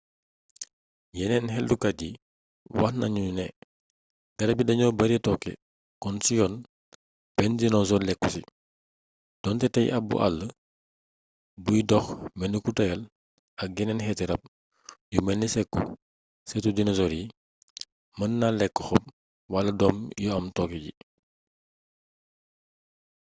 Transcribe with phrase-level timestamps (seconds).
[1.17, 2.09] yeneen xeltukat yi
[2.79, 3.45] wax nanu ne
[4.37, 5.51] garab yii dañoo bare tooke
[6.01, 6.53] kon ci yoon
[7.35, 8.39] benn dinosoor lekku ci
[9.41, 10.37] doonte tey abbu àll
[11.65, 12.05] buy dox
[12.39, 13.01] melni ku tàyyel
[13.61, 14.41] ak yeneen xeeti rab
[15.13, 17.25] yu melni sekusëtu dinosoor yi
[18.17, 19.03] mën na lekk xob
[19.53, 20.91] wal doom yu am tooke yi